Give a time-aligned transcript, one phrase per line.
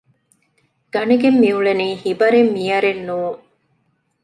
[0.93, 3.39] ގަނެގެން މިއުޅެނީ ހިބަރެއް މިޔަރެއް ނޫން